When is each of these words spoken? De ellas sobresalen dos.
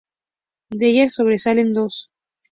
De 0.71 0.87
ellas 0.87 1.13
sobresalen 1.13 1.73
dos. 1.73 2.09